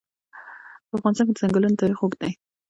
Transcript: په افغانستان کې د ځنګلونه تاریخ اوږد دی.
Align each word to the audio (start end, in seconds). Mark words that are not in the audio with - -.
په 0.87 0.93
افغانستان 0.97 1.25
کې 1.27 1.33
د 1.33 1.39
ځنګلونه 1.41 1.79
تاریخ 1.81 1.99
اوږد 2.01 2.19
دی. 2.21 2.31